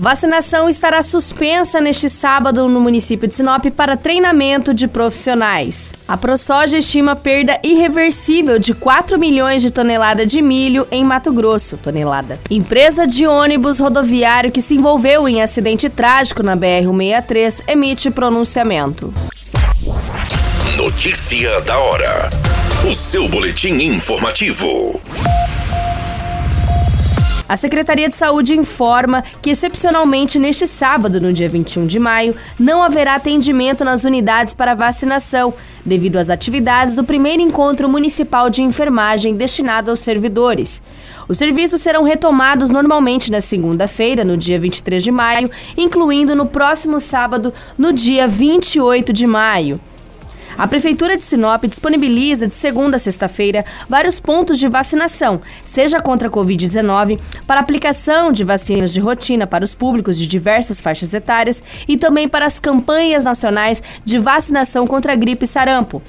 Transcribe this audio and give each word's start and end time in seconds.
Vacinação 0.00 0.66
estará 0.66 1.02
suspensa 1.02 1.78
neste 1.78 2.08
sábado 2.08 2.66
no 2.66 2.80
município 2.80 3.28
de 3.28 3.34
Sinop 3.34 3.66
para 3.66 3.98
treinamento 3.98 4.72
de 4.72 4.88
profissionais. 4.88 5.92
A 6.08 6.16
ProSoja 6.16 6.78
estima 6.78 7.14
perda 7.14 7.60
irreversível 7.62 8.58
de 8.58 8.72
4 8.72 9.18
milhões 9.18 9.60
de 9.60 9.70
toneladas 9.70 10.26
de 10.26 10.40
milho 10.40 10.88
em 10.90 11.04
Mato 11.04 11.30
Grosso. 11.30 11.76
Tonelada. 11.76 12.40
Empresa 12.48 13.06
de 13.06 13.26
ônibus 13.26 13.78
rodoviário 13.78 14.50
que 14.50 14.62
se 14.62 14.74
envolveu 14.74 15.28
em 15.28 15.42
acidente 15.42 15.90
trágico 15.90 16.42
na 16.42 16.56
BR-163 16.56 17.64
emite 17.68 18.10
pronunciamento. 18.10 19.12
Notícia 20.78 21.60
da 21.60 21.78
hora. 21.78 22.30
O 22.90 22.94
seu 22.94 23.28
boletim 23.28 23.74
informativo. 23.74 24.98
A 27.50 27.56
Secretaria 27.56 28.08
de 28.08 28.14
Saúde 28.14 28.54
informa 28.54 29.24
que, 29.42 29.50
excepcionalmente 29.50 30.38
neste 30.38 30.68
sábado, 30.68 31.20
no 31.20 31.32
dia 31.32 31.48
21 31.48 31.84
de 31.84 31.98
maio, 31.98 32.32
não 32.56 32.80
haverá 32.80 33.16
atendimento 33.16 33.84
nas 33.84 34.04
unidades 34.04 34.54
para 34.54 34.72
vacinação, 34.72 35.52
devido 35.84 36.18
às 36.18 36.30
atividades 36.30 36.94
do 36.94 37.02
primeiro 37.02 37.42
encontro 37.42 37.88
municipal 37.88 38.48
de 38.48 38.62
enfermagem 38.62 39.34
destinado 39.34 39.90
aos 39.90 39.98
servidores. 39.98 40.80
Os 41.28 41.38
serviços 41.38 41.80
serão 41.80 42.04
retomados 42.04 42.70
normalmente 42.70 43.32
na 43.32 43.40
segunda-feira, 43.40 44.22
no 44.22 44.36
dia 44.36 44.56
23 44.56 45.02
de 45.02 45.10
maio, 45.10 45.50
incluindo 45.76 46.36
no 46.36 46.46
próximo 46.46 47.00
sábado, 47.00 47.52
no 47.76 47.92
dia 47.92 48.28
28 48.28 49.12
de 49.12 49.26
maio. 49.26 49.80
A 50.60 50.68
Prefeitura 50.68 51.16
de 51.16 51.24
Sinop 51.24 51.64
disponibiliza 51.64 52.46
de 52.46 52.54
segunda 52.54 52.96
a 52.96 52.98
sexta-feira 52.98 53.64
vários 53.88 54.20
pontos 54.20 54.58
de 54.58 54.68
vacinação, 54.68 55.40
seja 55.64 56.00
contra 56.00 56.28
a 56.28 56.30
Covid-19, 56.30 57.18
para 57.46 57.60
aplicação 57.60 58.30
de 58.30 58.44
vacinas 58.44 58.92
de 58.92 59.00
rotina 59.00 59.46
para 59.46 59.64
os 59.64 59.74
públicos 59.74 60.18
de 60.18 60.26
diversas 60.26 60.78
faixas 60.78 61.14
etárias 61.14 61.62
e 61.88 61.96
também 61.96 62.28
para 62.28 62.44
as 62.44 62.60
campanhas 62.60 63.24
nacionais 63.24 63.82
de 64.04 64.18
vacinação 64.18 64.86
contra 64.86 65.14
a 65.14 65.16
gripe 65.16 65.46
e 65.46 65.48
sarampo. 65.48 66.02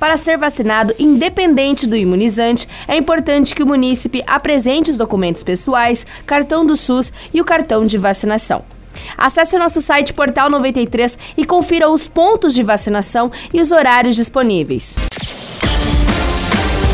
Para 0.00 0.16
ser 0.16 0.38
vacinado, 0.38 0.94
independente 0.98 1.86
do 1.86 1.94
imunizante, 1.94 2.66
é 2.88 2.96
importante 2.96 3.54
que 3.54 3.62
o 3.62 3.66
munícipe 3.66 4.24
apresente 4.26 4.90
os 4.90 4.96
documentos 4.96 5.44
pessoais, 5.44 6.06
cartão 6.24 6.64
do 6.64 6.78
SUS 6.78 7.12
e 7.34 7.42
o 7.42 7.44
cartão 7.44 7.84
de 7.84 7.98
vacinação. 7.98 8.77
Acesse 9.16 9.56
o 9.56 9.58
nosso 9.58 9.80
site 9.80 10.12
Portal 10.12 10.50
93 10.50 11.18
e 11.36 11.44
confira 11.44 11.88
os 11.88 12.08
pontos 12.08 12.54
de 12.54 12.62
vacinação 12.62 13.30
e 13.52 13.60
os 13.60 13.72
horários 13.72 14.16
disponíveis. 14.16 14.98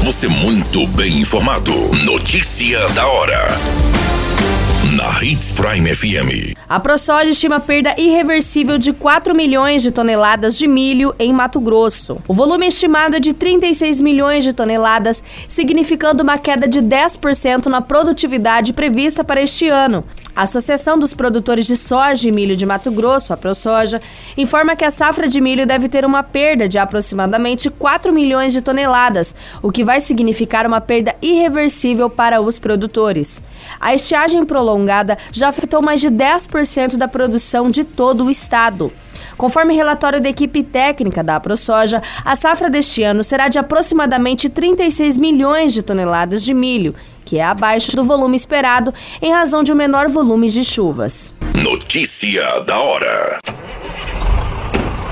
Você 0.05 0.29
muito 0.29 0.87
bem 0.89 1.21
informado. 1.21 1.73
Notícia 2.05 2.87
da 2.91 3.07
hora. 3.07 3.49
Na 4.93 5.25
Hits 5.25 5.51
Prime 5.53 5.95
FM. 5.95 6.55
A 6.69 6.79
ProSoja 6.79 7.31
estima 7.31 7.59
perda 7.59 7.95
irreversível 7.97 8.77
de 8.77 8.93
4 8.93 9.35
milhões 9.35 9.83
de 9.83 9.91
toneladas 9.91 10.59
de 10.59 10.69
milho 10.69 11.15
em 11.19 11.33
Mato 11.33 11.59
Grosso. 11.59 12.19
O 12.29 12.35
volume 12.35 12.67
estimado 12.67 13.17
é 13.17 13.21
de 13.21 13.33
36 13.33 14.03
milhões 14.03 14.45
de 14.45 14.53
toneladas, 14.53 15.25
significando 15.49 16.23
uma 16.23 16.37
queda 16.37 16.69
de 16.69 16.81
10% 16.81 17.67
na 17.67 17.81
produtividade 17.81 18.75
prevista 18.75 19.25
para 19.25 19.41
este 19.41 19.69
ano. 19.69 20.05
A 20.37 20.43
Associação 20.43 20.99
dos 20.99 21.15
Produtores 21.15 21.65
de 21.65 21.77
Soja 21.77 22.29
e 22.29 22.33
Milho 22.33 22.57
de 22.57 22.67
Mato 22.67 22.91
Grosso, 22.91 23.33
a 23.33 23.37
ProSoja, 23.37 24.03
informa 24.37 24.75
que 24.75 24.85
a 24.85 24.91
safra 24.91 25.29
de 25.29 25.41
milho 25.41 25.65
deve 25.65 25.89
ter 25.89 26.05
uma 26.05 26.25
perda 26.25 26.69
de 26.69 26.77
aproximadamente 26.77 27.71
4 27.71 28.13
milhões 28.13 28.53
de 28.53 28.61
toneladas, 28.61 29.33
o 29.63 29.71
que 29.71 29.85
vai 29.85 30.01
significar 30.01 30.67
uma 30.67 30.81
perda 30.81 31.15
irreversível 31.23 32.11
para 32.11 32.41
os 32.41 32.59
produtores. 32.59 33.41
A 33.81 33.95
estiagem 33.95 34.45
prolongada 34.45 34.74
já 35.33 35.49
afetou 35.49 35.81
mais 35.81 36.01
de 36.01 36.09
10% 36.09 36.97
da 36.97 37.07
produção 37.07 37.71
de 37.71 37.85
todo 37.85 38.25
o 38.25 38.31
estado. 38.31 38.93
Conforme 39.37 39.75
relatório 39.75 40.21
da 40.21 40.29
equipe 40.29 40.63
técnica 40.63 41.23
da 41.23 41.41
ProSoja, 41.41 42.03
a 42.25 42.37
safra 42.37 42.71
deste 42.71 43.03
ano 43.03 43.25
será 43.25 43.49
de 43.49 43.59
aproximadamente 43.59 44.49
36 44.49 45.19
milhões 45.19 45.73
de 45.73 45.83
toneladas 45.83 46.45
de 46.45 46.55
milho, 46.55 46.95
que 47.25 47.39
é 47.39 47.45
abaixo 47.45 47.97
do 47.97 48.05
volume 48.05 48.37
esperado 48.37 48.95
em 49.21 49.33
razão 49.33 49.63
de 49.63 49.73
um 49.73 49.77
menor 49.77 50.09
volume 50.09 50.49
de 50.49 50.63
chuvas. 50.63 51.35
Notícia 51.55 52.61
da 52.61 52.79
hora. 52.79 53.39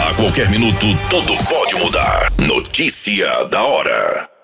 A 0.00 0.14
qualquer 0.14 0.50
minuto, 0.50 0.86
tudo 1.10 1.36
pode 1.48 1.76
mudar. 1.76 2.32
Notícia 2.38 3.44
da 3.44 3.62
hora. 3.64 4.37